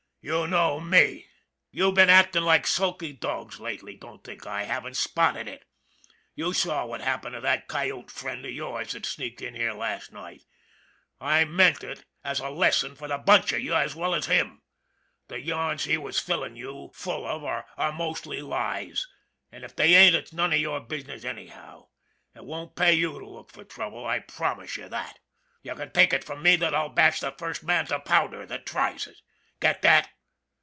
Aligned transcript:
"You 0.31 0.45
know 0.45 0.79
me. 0.79 1.25
You've 1.71 1.95
been 1.95 2.11
actin' 2.11 2.45
like 2.45 2.67
sulky 2.67 3.11
dogs 3.11 3.57
138 3.57 3.57
ON 3.57 3.57
THE 3.57 3.63
IRON 3.63 3.89
AT 3.89 3.97
BIG 3.97 3.97
CLOUD 3.97 4.13
lately 4.13 4.13
don't 4.13 4.23
think 4.23 4.45
I 4.45 4.63
haven't 4.65 4.93
spotted 4.95 5.47
it. 5.51 5.65
You 6.35 6.53
saw 6.53 6.85
what 6.85 7.01
happened 7.01 7.33
to 7.33 7.41
that 7.41 7.67
coyote 7.67 8.11
friend 8.11 8.45
of 8.45 8.51
yours 8.51 8.91
that 8.91 9.07
sneaked 9.07 9.41
in 9.41 9.55
here 9.55 9.73
last 9.73 10.11
night. 10.13 10.43
I 11.19 11.43
meant 11.45 11.83
it 11.83 12.05
as 12.23 12.39
a 12.39 12.49
lesson 12.51 12.93
for 12.95 13.07
the 13.07 13.17
bunch 13.17 13.51
of 13.51 13.61
you 13.61 13.73
as 13.73 13.95
well 13.95 14.13
as 14.13 14.27
him. 14.27 14.61
The 15.27 15.41
yarns 15.41 15.85
he 15.85 15.97
was 15.97 16.19
fillin' 16.19 16.55
you 16.55 16.91
full 16.93 17.25
of 17.25 17.43
are 17.43 17.65
mostly 17.91 18.43
lies, 18.43 19.07
an' 19.51 19.63
if 19.63 19.75
they 19.75 19.95
ain't 19.95 20.13
it's 20.13 20.31
none 20.31 20.53
of 20.53 20.59
your 20.59 20.81
business, 20.81 21.25
anyhow. 21.25 21.87
It 22.35 22.45
won't 22.45 22.75
pay 22.75 22.93
you 22.93 23.17
to 23.17 23.27
look 23.27 23.49
for 23.51 23.63
trouble, 23.63 24.05
I 24.05 24.19
promise 24.19 24.77
you 24.77 24.87
that. 24.89 25.17
You 25.63 25.73
can 25.73 25.89
take 25.91 26.13
it 26.13 26.23
from 26.23 26.43
me 26.43 26.57
that 26.57 26.75
I'll 26.75 26.89
bash 26.89 27.21
the 27.21 27.31
first 27.31 27.63
man 27.63 27.87
to 27.87 27.99
powder 27.99 28.45
that 28.45 28.67
tries 28.67 29.07
it. 29.07 29.17
Get 29.59 29.83
that? 29.83 30.09